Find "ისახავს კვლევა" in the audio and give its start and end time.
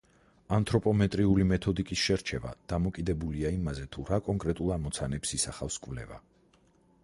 5.41-6.23